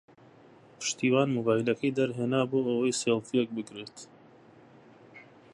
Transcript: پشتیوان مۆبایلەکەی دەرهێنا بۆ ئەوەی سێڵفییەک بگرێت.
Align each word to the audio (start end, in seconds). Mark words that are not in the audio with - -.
پشتیوان 0.79 1.27
مۆبایلەکەی 1.37 1.95
دەرهێنا 1.97 2.41
بۆ 2.49 2.59
ئەوەی 2.67 2.97
سێڵفییەک 3.01 3.49
بگرێت. 3.57 3.97